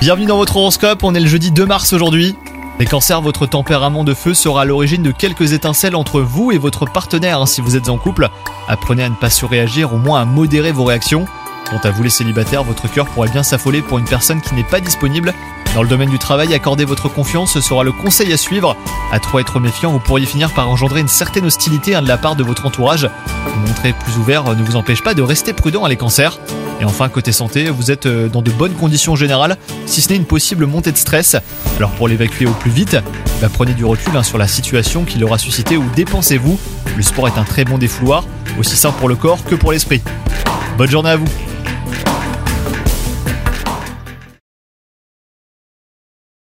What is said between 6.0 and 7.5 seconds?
vous et votre partenaire hein,